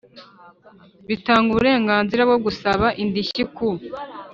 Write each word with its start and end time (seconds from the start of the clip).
bitanga 1.07 1.47
uburenganzira 1.51 2.21
bwo 2.29 2.37
gusaba 2.45 2.85
indishyi 3.03 3.43
ku 3.55 3.67